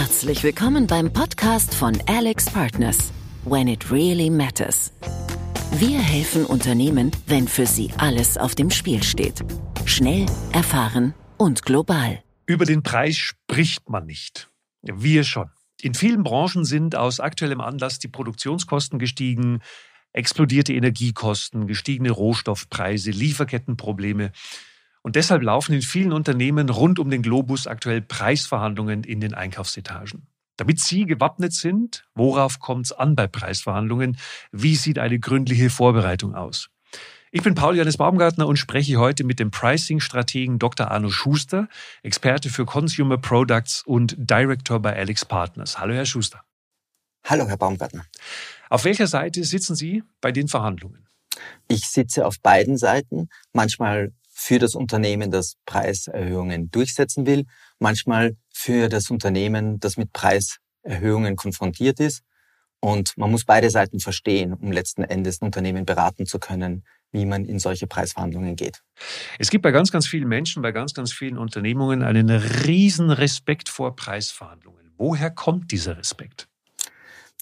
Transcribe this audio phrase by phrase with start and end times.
[0.00, 3.12] Herzlich willkommen beim Podcast von Alex Partners.
[3.44, 4.92] When it really matters.
[5.72, 9.44] Wir helfen Unternehmen, wenn für sie alles auf dem Spiel steht.
[9.86, 12.22] Schnell, erfahren und global.
[12.46, 14.48] Über den Preis spricht man nicht.
[14.82, 15.50] Wir schon.
[15.82, 19.58] In vielen Branchen sind aus aktuellem Anlass die Produktionskosten gestiegen,
[20.12, 24.30] explodierte Energiekosten, gestiegene Rohstoffpreise, Lieferkettenprobleme.
[25.08, 30.26] Und deshalb laufen in vielen Unternehmen rund um den Globus aktuell Preisverhandlungen in den Einkaufsetagen.
[30.58, 34.18] Damit Sie gewappnet sind, worauf kommt es an bei Preisverhandlungen?
[34.52, 36.68] Wie sieht eine gründliche Vorbereitung aus?
[37.30, 40.90] Ich bin Paul Janis Baumgartner und spreche heute mit dem Pricing-Strategen Dr.
[40.90, 41.70] Arno Schuster,
[42.02, 45.78] Experte für Consumer Products und Director bei Alex Partners.
[45.78, 46.42] Hallo, Herr Schuster.
[47.24, 48.04] Hallo, Herr Baumgartner.
[48.68, 51.08] Auf welcher Seite sitzen Sie bei den Verhandlungen?
[51.66, 53.30] Ich sitze auf beiden Seiten.
[53.54, 57.44] Manchmal für das Unternehmen, das Preiserhöhungen durchsetzen will,
[57.80, 62.22] manchmal für das Unternehmen, das mit Preiserhöhungen konfrontiert ist.
[62.78, 67.26] Und man muss beide Seiten verstehen, um letzten Endes ein Unternehmen beraten zu können, wie
[67.26, 68.80] man in solche Preisverhandlungen geht.
[69.40, 73.68] Es gibt bei ganz, ganz vielen Menschen, bei ganz, ganz vielen Unternehmungen einen riesen Respekt
[73.68, 74.92] vor Preisverhandlungen.
[74.96, 76.46] Woher kommt dieser Respekt?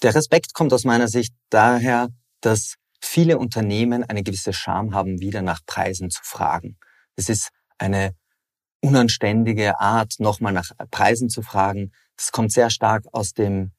[0.01, 2.09] Der Respekt kommt aus meiner Sicht daher,
[2.41, 6.77] dass viele Unternehmen eine gewisse Scham haben, wieder nach Preisen zu fragen.
[7.17, 8.15] Es ist eine
[8.81, 11.91] unanständige Art, nochmal nach Preisen zu fragen.
[12.15, 13.71] Das kommt sehr stark aus dem,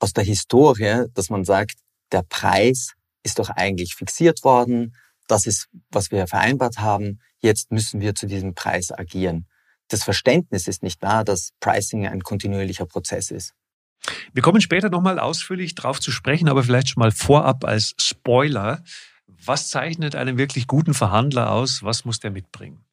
[0.00, 1.76] aus der Historie, dass man sagt,
[2.12, 4.96] der Preis ist doch eigentlich fixiert worden.
[5.28, 7.20] Das ist, was wir vereinbart haben.
[7.40, 9.46] Jetzt müssen wir zu diesem Preis agieren.
[9.88, 13.54] Das Verständnis ist nicht da, dass Pricing ein kontinuierlicher Prozess ist.
[14.32, 18.82] Wir kommen später nochmal ausführlich drauf zu sprechen, aber vielleicht schon mal vorab als Spoiler.
[19.26, 21.82] Was zeichnet einen wirklich guten Verhandler aus?
[21.82, 22.84] Was muss der mitbringen?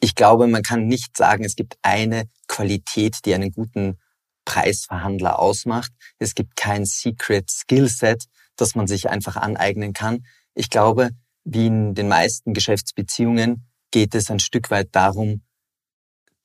[0.00, 3.98] Ich glaube, man kann nicht sagen, es gibt eine Qualität, die einen guten
[4.44, 5.92] Preisverhandler ausmacht.
[6.18, 8.24] Es gibt kein Secret Skillset,
[8.56, 10.26] das man sich einfach aneignen kann.
[10.54, 11.10] Ich glaube,
[11.44, 15.42] wie in den meisten Geschäftsbeziehungen geht es ein Stück weit darum,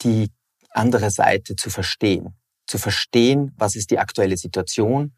[0.01, 0.31] die
[0.69, 2.35] andere Seite zu verstehen.
[2.67, 5.13] Zu verstehen, was ist die aktuelle Situation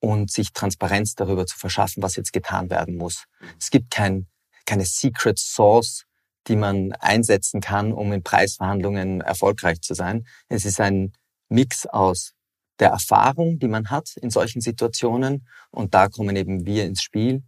[0.00, 3.24] und sich Transparenz darüber zu verschaffen, was jetzt getan werden muss.
[3.58, 4.26] Es gibt kein,
[4.66, 6.04] keine Secret Source,
[6.46, 10.26] die man einsetzen kann, um in Preisverhandlungen erfolgreich zu sein.
[10.48, 11.12] Es ist ein
[11.48, 12.34] Mix aus
[12.78, 17.42] der Erfahrung, die man hat in solchen Situationen und da kommen eben wir ins Spiel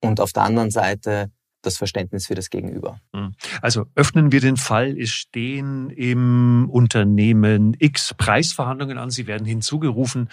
[0.00, 1.30] und auf der anderen Seite
[1.62, 3.00] das Verständnis für das Gegenüber.
[3.14, 3.34] Hm.
[3.60, 10.30] Also öffnen wir den Fall, es stehen im Unternehmen X Preisverhandlungen an, sie werden hinzugerufen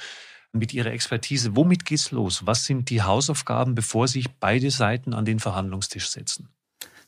[0.54, 1.56] mit Ihrer Expertise.
[1.56, 2.46] Womit geht's los?
[2.46, 6.50] Was sind die Hausaufgaben, bevor sich beide Seiten an den Verhandlungstisch setzen?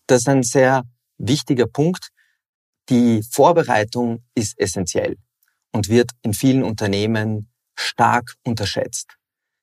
[0.07, 0.83] Das ist ein sehr
[1.17, 2.09] wichtiger Punkt.
[2.89, 5.17] Die Vorbereitung ist essentiell
[5.72, 9.17] und wird in vielen Unternehmen stark unterschätzt.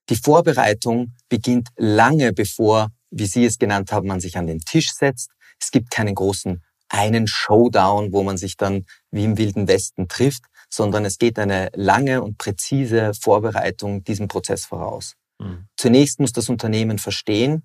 [0.09, 4.93] Die Vorbereitung beginnt lange bevor, wie Sie es genannt haben, man sich an den Tisch
[4.93, 5.31] setzt.
[5.61, 10.45] Es gibt keinen großen einen Showdown, wo man sich dann wie im Wilden Westen trifft,
[10.77, 15.15] sondern es geht eine lange und präzise Vorbereitung diesem Prozess voraus.
[15.39, 15.67] Mhm.
[15.77, 17.63] Zunächst muss das Unternehmen verstehen,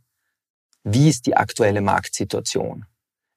[0.86, 2.86] wie ist die aktuelle Marktsituation?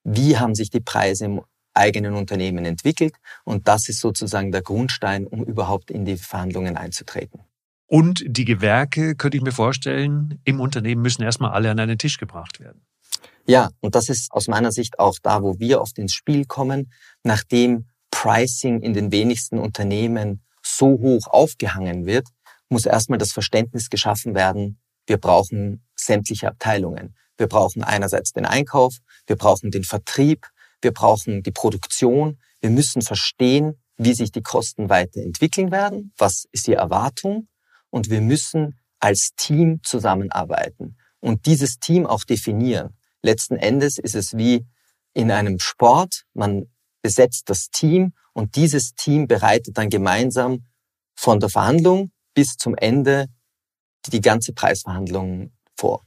[0.04, 1.42] Wie haben sich die Preise im
[1.74, 3.16] eigenen Unternehmen entwickelt?
[3.42, 7.40] Und das ist sozusagen der Grundstein, um überhaupt in die Verhandlungen einzutreten.
[7.86, 12.18] Und die Gewerke, könnte ich mir vorstellen, im Unternehmen müssen erstmal alle an einen Tisch
[12.18, 12.86] gebracht werden.
[13.46, 16.92] Ja, und das ist aus meiner Sicht auch da, wo wir oft ins Spiel kommen,
[17.24, 22.28] nachdem Pricing in den wenigsten Unternehmen so hoch aufgehangen wird,
[22.68, 27.16] muss erstmal das Verständnis geschaffen werden, wir brauchen sämtliche Abteilungen.
[27.36, 28.94] Wir brauchen einerseits den Einkauf,
[29.26, 30.46] wir brauchen den Vertrieb,
[30.80, 32.38] wir brauchen die Produktion.
[32.60, 37.48] Wir müssen verstehen, wie sich die Kosten weiterentwickeln werden, was ist die Erwartung
[37.90, 42.96] und wir müssen als Team zusammenarbeiten und dieses Team auch definieren.
[43.22, 44.64] Letzten Endes ist es wie
[45.14, 46.66] in einem Sport, man
[47.04, 50.64] besetzt das Team und dieses Team bereitet dann gemeinsam
[51.14, 53.26] von der Verhandlung bis zum Ende
[54.06, 56.02] die ganze Preisverhandlung vor.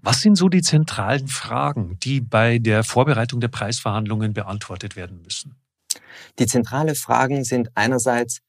[0.00, 5.56] Was sind so die zentralen Fragen, die bei der Vorbereitung der Preisverhandlungen beantwortet werden müssen?
[6.38, 8.40] Die zentralen Fragen sind einerseits,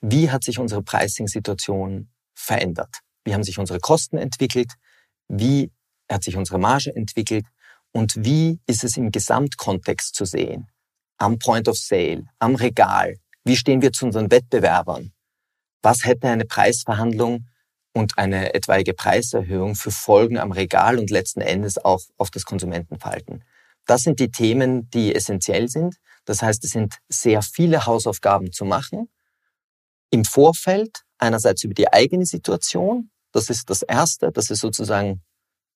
[0.00, 3.00] wie hat sich unsere Pricing-Situation verändert?
[3.24, 4.72] Wie haben sich unsere Kosten entwickelt?
[5.28, 5.70] Wie
[6.10, 7.44] hat sich unsere Marge entwickelt?
[7.92, 10.68] Und wie ist es im Gesamtkontext zu sehen?
[11.18, 13.18] Am Point of Sale, am Regal?
[13.44, 15.12] Wie stehen wir zu unseren Wettbewerbern?
[15.82, 17.46] Was hätte eine Preisverhandlung
[17.92, 23.44] und eine etwaige Preiserhöhung für Folgen am Regal und letzten Endes auch auf das Konsumentenverhalten?
[23.86, 25.96] Das sind die Themen, die essentiell sind.
[26.24, 29.08] Das heißt, es sind sehr viele Hausaufgaben zu machen
[30.10, 35.22] im Vorfeld einerseits über die eigene Situation, das ist das Erste, das ist sozusagen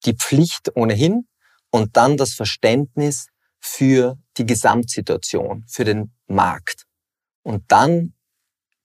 [0.05, 1.27] die Pflicht ohnehin,
[1.71, 3.29] und dann das Verständnis
[3.63, 6.85] für die Gesamtsituation, für den Markt.
[7.43, 8.15] Und dann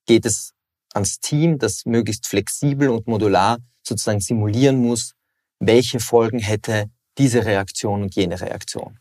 [0.06, 0.54] geht es
[0.94, 5.14] ans Team, das möglichst flexibel und modular sozusagen simulieren muss,
[5.60, 9.00] welche Folgen hätte diese Reaktion und jene Reaktion.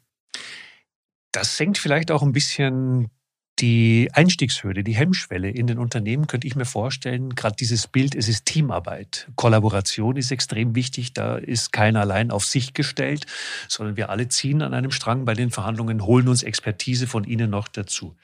[1.33, 3.11] Das senkt vielleicht auch ein bisschen
[3.59, 8.29] die Einstiegshürde, die Hemmschwelle in den Unternehmen könnte ich mir vorstellen, gerade dieses Bild, es
[8.29, 9.29] ist Teamarbeit.
[9.35, 11.15] Kollaboration ist extrem wichtig.
[11.15, 13.25] Da ist keiner allein auf sich gestellt,
[13.69, 17.49] sondern wir alle ziehen an einem Strang bei den Verhandlungen, holen uns Expertise von Ihnen
[17.49, 18.15] noch dazu.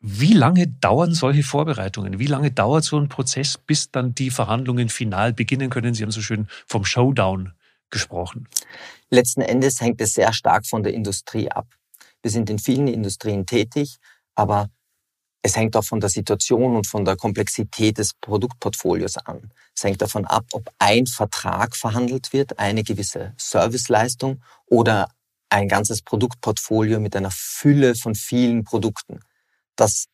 [0.00, 2.18] Wie lange dauern solche Vorbereitungen?
[2.18, 5.92] Wie lange dauert so ein Prozess, bis dann die Verhandlungen final beginnen können?
[5.92, 7.52] Sie haben so schön vom Showdown
[7.90, 8.48] gesprochen.
[9.10, 11.66] Letzten Endes hängt es sehr stark von der Industrie ab.
[12.22, 13.98] Wir sind in vielen Industrien tätig
[14.34, 14.70] aber
[15.42, 19.52] es hängt auch von der Situation und von der Komplexität des Produktportfolios an.
[19.76, 25.08] Es hängt davon ab, ob ein Vertrag verhandelt wird, eine gewisse Serviceleistung oder
[25.50, 29.20] ein ganzes Produktportfolio mit einer Fülle von vielen Produkten.
[29.76, 30.06] Das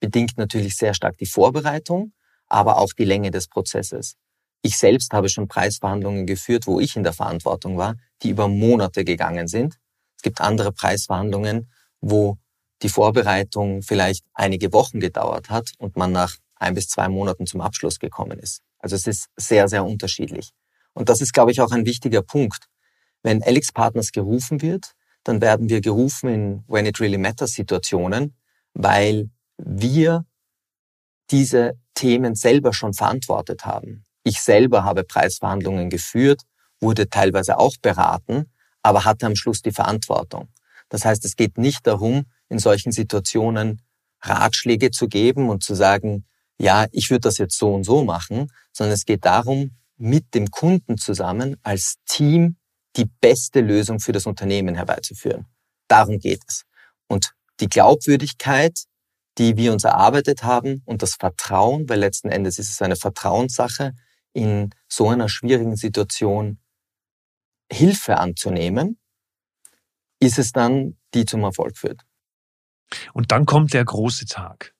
[0.00, 2.12] bedingt natürlich sehr stark die Vorbereitung,
[2.46, 4.16] aber auch die Länge des Prozesses.
[4.62, 9.04] Ich selbst habe schon Preisverhandlungen geführt, wo ich in der Verantwortung war, die über Monate
[9.04, 9.76] gegangen sind.
[10.16, 11.70] Es gibt andere Preisverhandlungen,
[12.00, 12.38] wo
[12.82, 17.60] die Vorbereitung vielleicht einige Wochen gedauert hat und man nach ein bis zwei Monaten zum
[17.60, 18.60] Abschluss gekommen ist.
[18.78, 20.50] Also es ist sehr, sehr unterschiedlich.
[20.92, 22.66] Und das ist, glaube ich, auch ein wichtiger Punkt.
[23.22, 24.92] Wenn Alex Partners gerufen wird,
[25.24, 28.36] dann werden wir gerufen in When It Really Matters Situationen,
[28.74, 30.24] weil wir
[31.30, 34.04] diese Themen selber schon verantwortet haben.
[34.24, 36.42] Ich selber habe Preisverhandlungen geführt,
[36.80, 38.50] wurde teilweise auch beraten,
[38.82, 40.48] aber hatte am Schluss die Verantwortung.
[40.92, 43.80] Das heißt, es geht nicht darum, in solchen Situationen
[44.20, 46.26] Ratschläge zu geben und zu sagen,
[46.58, 50.50] ja, ich würde das jetzt so und so machen, sondern es geht darum, mit dem
[50.50, 52.58] Kunden zusammen als Team
[52.96, 55.46] die beste Lösung für das Unternehmen herbeizuführen.
[55.88, 56.64] Darum geht es.
[57.08, 58.84] Und die Glaubwürdigkeit,
[59.38, 63.94] die wir uns erarbeitet haben und das Vertrauen, weil letzten Endes ist es eine Vertrauenssache,
[64.34, 66.58] in so einer schwierigen Situation
[67.70, 68.98] Hilfe anzunehmen,
[70.22, 72.00] ist es dann, die zum Erfolg führt.
[73.12, 74.72] Und dann kommt der große Tag.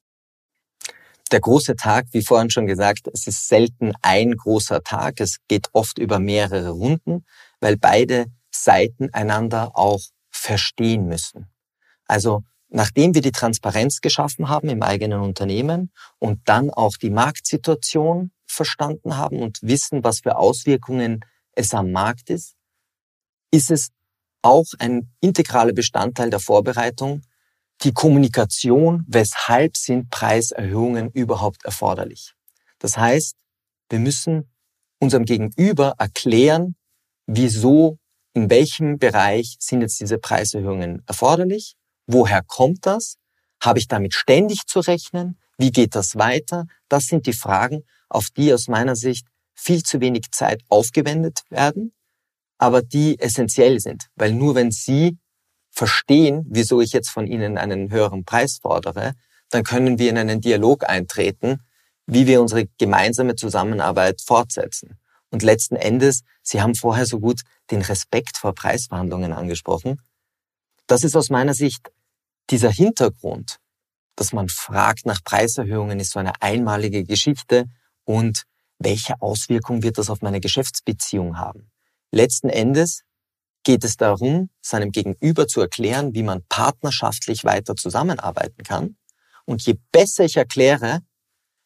[1.33, 5.21] Der große Tag, wie vorhin schon gesagt, es ist selten ein großer Tag.
[5.21, 7.25] Es geht oft über mehrere Runden,
[7.61, 10.01] weil beide Seiten einander auch
[10.31, 11.51] verstehen müssen.
[12.07, 18.31] Also nachdem wir die Transparenz geschaffen haben im eigenen Unternehmen und dann auch die Marktsituation
[18.47, 22.55] verstanden haben und wissen, was für Auswirkungen es am Markt ist,
[23.51, 23.89] ist es
[24.43, 27.23] auch ein integraler Bestandteil der Vorbereitung,
[27.83, 32.35] die Kommunikation, weshalb sind Preiserhöhungen überhaupt erforderlich.
[32.79, 33.35] Das heißt,
[33.89, 34.51] wir müssen
[34.99, 36.77] unserem Gegenüber erklären,
[37.27, 37.99] wieso,
[38.35, 41.75] in welchem Bereich sind jetzt diese Preiserhöhungen erforderlich,
[42.07, 43.17] woher kommt das,
[43.61, 48.29] habe ich damit ständig zu rechnen, wie geht das weiter, das sind die Fragen, auf
[48.37, 51.93] die aus meiner Sicht viel zu wenig Zeit aufgewendet werden,
[52.63, 55.19] aber die essentiell sind, weil nur wenn Sie
[55.73, 59.15] verstehen, wieso ich jetzt von Ihnen einen höheren Preis fordere,
[59.51, 61.59] dann können wir in einen Dialog eintreten,
[62.07, 64.97] wie wir unsere gemeinsame Zusammenarbeit fortsetzen.
[65.31, 67.41] Und letzten Endes, Sie haben vorher so gut
[67.73, 70.01] den Respekt vor Preisverhandlungen angesprochen.
[70.87, 71.91] Das ist aus meiner Sicht
[72.51, 73.57] dieser Hintergrund,
[74.15, 77.65] dass man fragt nach Preiserhöhungen, ist so eine einmalige Geschichte
[78.05, 78.45] und
[78.79, 81.72] welche Auswirkung wird das auf meine Geschäftsbeziehung haben?
[82.13, 83.03] Letzten Endes
[83.65, 88.97] geht es darum, seinem Gegenüber zu erklären, wie man partnerschaftlich weiter zusammenarbeiten kann.
[89.47, 91.01] Und je besser ich erkläre,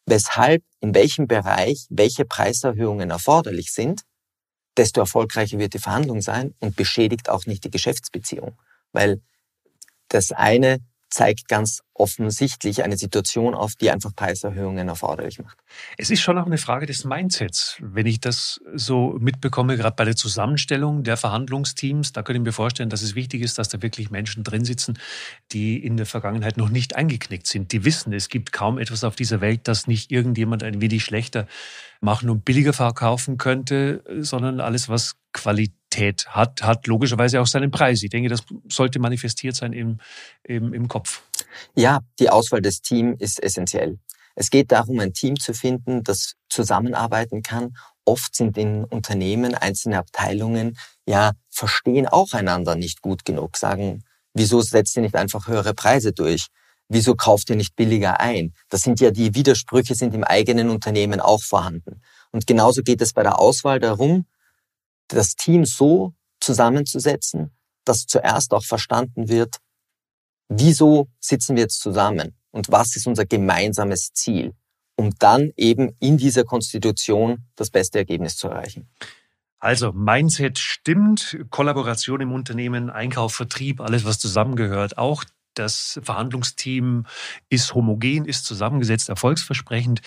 [0.07, 4.03] weshalb, in welchem Bereich welche Preiserhöhungen erforderlich sind,
[4.77, 8.57] desto erfolgreicher wird die Verhandlung sein und beschädigt auch nicht die Geschäftsbeziehung.
[8.93, 9.21] Weil
[10.09, 10.79] das eine
[11.17, 15.57] zeigt ganz offensichtlich eine Situation auf, die einfach Preiserhöhungen erforderlich macht.
[15.97, 17.79] Es ist schon auch eine Frage des Mindsets.
[17.81, 22.53] Wenn ich das so mitbekomme, gerade bei der Zusammenstellung der Verhandlungsteams, da könnte ich mir
[22.53, 24.99] vorstellen, dass es wichtig ist, dass da wirklich Menschen drin sitzen,
[25.53, 27.73] die in der Vergangenheit noch nicht eingeknickt sind.
[27.73, 31.47] Die wissen, es gibt kaum etwas auf dieser Welt, das nicht irgendjemand ein wenig schlechter
[32.03, 38.03] machen und billiger verkaufen könnte, sondern alles, was Qualität hat, hat logischerweise auch seinen Preis.
[38.03, 39.99] Ich denke, das sollte manifestiert sein im,
[40.43, 41.23] im, im Kopf.
[41.75, 43.99] Ja, die Auswahl des Teams ist essentiell.
[44.35, 47.75] Es geht darum, ein Team zu finden, das zusammenarbeiten kann.
[48.05, 50.77] Oft sind in Unternehmen einzelne Abteilungen
[51.07, 56.13] ja verstehen auch einander nicht gut genug, sagen, wieso setzt ihr nicht einfach höhere Preise
[56.13, 56.49] durch?
[56.89, 58.53] Wieso kauft ihr nicht billiger ein?
[58.69, 62.03] Das sind ja die Widersprüche sind im eigenen Unternehmen auch vorhanden.
[62.31, 64.27] Und genauso geht es bei der Auswahl darum,
[65.09, 67.51] das Team so zusammenzusetzen,
[67.85, 69.57] dass zuerst auch verstanden wird,
[70.49, 74.55] wieso sitzen wir jetzt zusammen und was ist unser gemeinsames Ziel,
[74.97, 78.89] um dann eben in dieser Konstitution das beste Ergebnis zu erreichen.
[79.59, 87.07] Also Mindset stimmt, Kollaboration im Unternehmen, Einkauf, Vertrieb, alles was zusammengehört, auch das Verhandlungsteam
[87.49, 90.03] ist homogen, ist zusammengesetzt, erfolgsversprechend.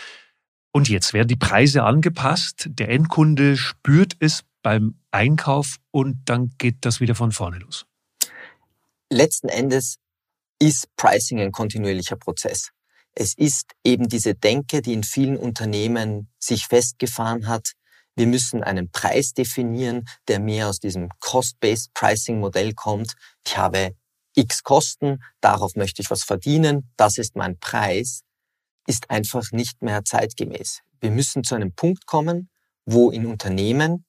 [0.72, 2.70] Und jetzt werden die Preise angepasst.
[2.70, 7.86] Der Endkunde spürt es beim Einkauf und dann geht das wieder von vorne los.
[9.10, 9.98] Letzten Endes
[10.60, 12.72] ist Pricing ein kontinuierlicher Prozess.
[13.14, 17.74] Es ist eben diese Denke, die in vielen Unternehmen sich festgefahren hat.
[18.16, 23.16] Wir müssen einen Preis definieren, der mehr aus diesem Cost-Based Pricing Modell kommt.
[23.46, 23.96] Ich habe
[24.36, 28.22] X Kosten, darauf möchte ich was verdienen, das ist mein Preis,
[28.88, 30.82] ist einfach nicht mehr zeitgemäß.
[31.02, 32.50] Wir müssen zu einem Punkt kommen,
[32.86, 34.06] wo in Unternehmen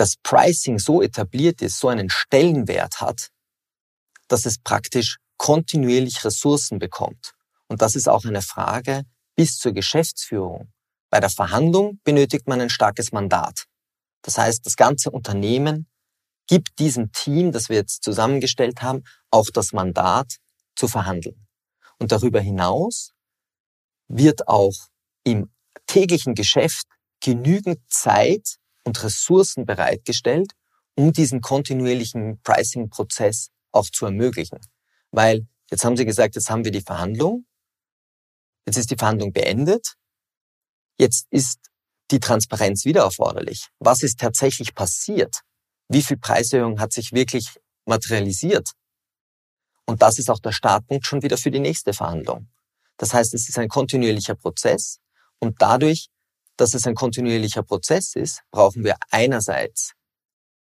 [0.00, 3.28] das Pricing so etabliert ist, so einen Stellenwert hat,
[4.28, 7.34] dass es praktisch kontinuierlich Ressourcen bekommt.
[7.68, 9.02] Und das ist auch eine Frage
[9.36, 10.72] bis zur Geschäftsführung.
[11.10, 13.66] Bei der Verhandlung benötigt man ein starkes Mandat.
[14.22, 15.86] Das heißt, das ganze Unternehmen
[16.46, 20.36] gibt diesem Team, das wir jetzt zusammengestellt haben, auch das Mandat
[20.76, 21.46] zu verhandeln.
[21.98, 23.12] Und darüber hinaus
[24.08, 24.88] wird auch
[25.24, 25.52] im
[25.86, 26.86] täglichen Geschäft
[27.20, 28.59] genügend Zeit
[28.90, 30.52] und Ressourcen bereitgestellt,
[30.94, 34.58] um diesen kontinuierlichen Pricing-Prozess auch zu ermöglichen.
[35.10, 37.46] Weil jetzt haben Sie gesagt, jetzt haben wir die Verhandlung,
[38.66, 39.94] jetzt ist die Verhandlung beendet,
[40.98, 41.58] jetzt ist
[42.10, 43.68] die Transparenz wieder erforderlich.
[43.78, 45.42] Was ist tatsächlich passiert?
[45.90, 48.70] wie viel Preiserhöhung hat sich wirklich materialisiert.
[49.86, 52.48] Und das ist auch der Startpunkt schon wieder für die nächste Verhandlung.
[52.96, 55.00] Das heißt, es ist ein kontinuierlicher Prozess
[55.40, 56.08] und dadurch,
[56.60, 59.92] dass es ein kontinuierlicher Prozess ist, brauchen wir einerseits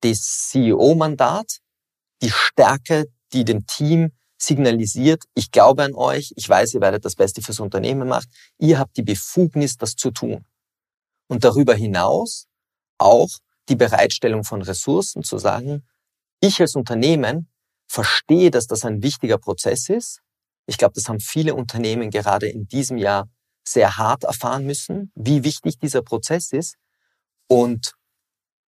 [0.02, 1.60] das CEO-Mandat,
[2.22, 7.16] die Stärke, die dem Team signalisiert, ich glaube an euch, ich weiß, ihr werdet das
[7.16, 10.46] Beste fürs Unternehmen machen, ihr habt die Befugnis, das zu tun.
[11.28, 12.48] Und darüber hinaus
[12.98, 13.30] auch
[13.70, 15.86] die Bereitstellung von Ressourcen zu sagen,
[16.40, 17.50] ich als Unternehmen
[17.88, 20.22] verstehe, dass das ein wichtiger Prozess ist.
[20.68, 23.30] Ich glaube, das haben viele Unternehmen gerade in diesem Jahr
[23.68, 26.76] sehr hart erfahren müssen, wie wichtig dieser Prozess ist
[27.48, 27.94] und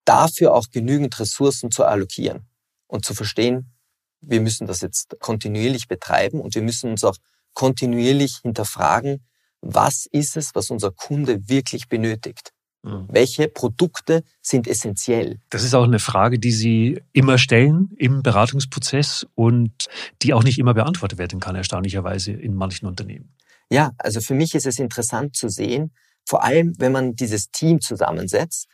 [0.05, 2.47] dafür auch genügend Ressourcen zu allokieren
[2.87, 3.73] und zu verstehen,
[4.21, 7.17] wir müssen das jetzt kontinuierlich betreiben und wir müssen uns auch
[7.53, 9.25] kontinuierlich hinterfragen,
[9.61, 12.51] was ist es, was unser Kunde wirklich benötigt.
[12.83, 13.07] Mhm.
[13.09, 15.39] Welche Produkte sind essentiell?
[15.49, 19.87] Das ist auch eine Frage, die Sie immer stellen im Beratungsprozess und
[20.21, 23.33] die auch nicht immer beantwortet werden kann, erstaunlicherweise in manchen Unternehmen.
[23.69, 25.93] Ja, also für mich ist es interessant zu sehen,
[26.25, 28.67] vor allem wenn man dieses Team zusammensetzt,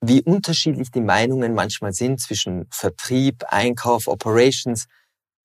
[0.00, 4.86] wie unterschiedlich die Meinungen manchmal sind zwischen Vertrieb, Einkauf, Operations.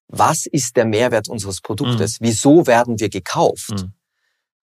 [0.08, 2.20] Was ist der Mehrwert unseres Produktes?
[2.20, 2.26] Mhm.
[2.26, 3.70] Wieso werden wir gekauft?
[3.70, 3.92] Mhm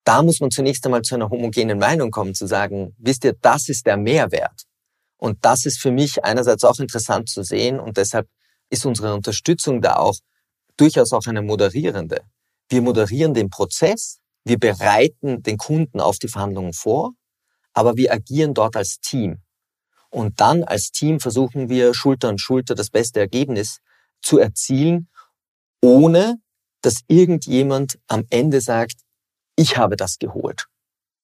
[0.04, 3.70] da muss man zunächst einmal zu einer homogenen Meinung kommen, zu sagen, wisst ihr, das
[3.70, 4.64] ist der Mehrwert.
[5.18, 8.28] Und das ist für mich einerseits auch interessant zu sehen und deshalb
[8.70, 10.16] ist unsere Unterstützung da auch
[10.76, 12.22] durchaus auch eine moderierende.
[12.68, 17.14] Wir moderieren den Prozess, wir bereiten den Kunden auf die Verhandlungen vor,
[17.74, 19.42] aber wir agieren dort als Team.
[20.10, 23.80] Und dann als Team versuchen wir Schulter an Schulter das beste Ergebnis
[24.22, 25.10] zu erzielen,
[25.82, 26.38] ohne
[26.82, 29.02] dass irgendjemand am Ende sagt,
[29.56, 30.66] ich habe das geholt,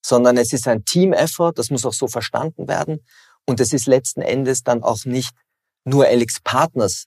[0.03, 3.05] sondern es ist ein Team-Effort, das muss auch so verstanden werden.
[3.45, 5.33] Und es ist letzten Endes dann auch nicht
[5.83, 7.05] nur Alex Partners,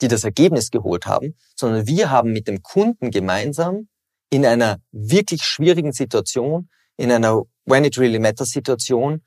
[0.00, 3.88] die das Ergebnis geholt haben, sondern wir haben mit dem Kunden gemeinsam
[4.34, 9.22] in einer wirklich schwierigen Situation, in einer When it really matters Situation,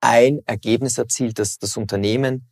[0.00, 2.48] ein Ergebnis erzielt, das das Unternehmen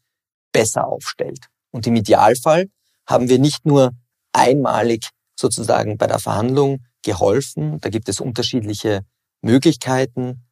[0.53, 1.47] besser aufstellt.
[1.71, 2.67] Und im Idealfall
[3.07, 3.93] haben wir nicht nur
[4.33, 7.81] einmalig sozusagen bei der Verhandlung geholfen.
[7.81, 9.07] Da gibt es unterschiedliche
[9.41, 10.47] Möglichkeiten.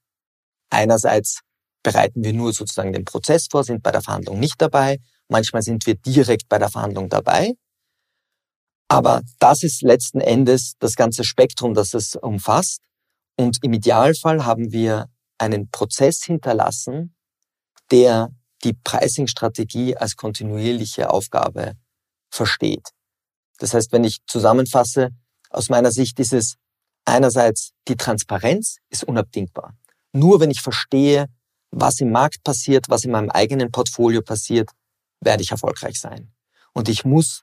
[0.71, 1.41] Einerseits
[1.83, 4.99] bereiten wir nur sozusagen den Prozess vor, sind bei der Verhandlung nicht dabei.
[5.29, 7.53] Manchmal sind wir direkt bei der Verhandlung dabei.
[8.89, 12.81] Aber das ist letzten Endes das ganze Spektrum, das es umfasst.
[13.37, 17.15] Und im Idealfall haben wir einen Prozess hinterlassen,
[17.91, 18.31] der
[18.63, 21.75] die Pricing-Strategie als kontinuierliche Aufgabe
[22.31, 22.91] versteht.
[23.59, 25.11] Das heißt, wenn ich zusammenfasse,
[25.51, 26.57] aus meiner Sicht ist es
[27.05, 29.77] einerseits die Transparenz ist unabdingbar.
[30.13, 31.27] Nur wenn ich verstehe,
[31.71, 34.71] was im Markt passiert, was in meinem eigenen Portfolio passiert,
[35.21, 36.33] werde ich erfolgreich sein.
[36.73, 37.43] Und ich muss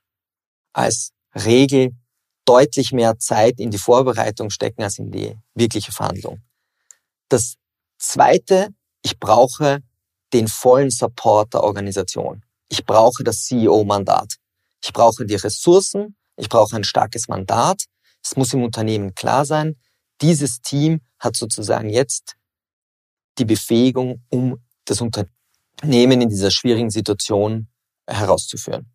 [0.74, 1.92] als Regel
[2.46, 6.42] deutlich mehr Zeit in die Vorbereitung stecken als in die wirkliche Verhandlung.
[7.30, 7.56] Das
[7.98, 8.70] Zweite,
[9.02, 9.80] ich brauche
[10.34, 12.44] den vollen Support der Organisation.
[12.70, 14.36] Ich brauche das CEO-Mandat.
[14.84, 16.16] Ich brauche die Ressourcen.
[16.36, 17.84] Ich brauche ein starkes Mandat.
[18.24, 19.78] Es muss im Unternehmen klar sein,
[20.22, 22.36] dieses Team hat sozusagen jetzt
[23.38, 27.68] die Befähigung, um das Unternehmen in dieser schwierigen Situation
[28.08, 28.92] herauszuführen.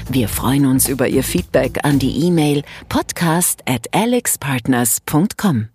[0.10, 5.75] Wir freuen uns über Ihr Feedback an die E-Mail podcast at alexpartners.com.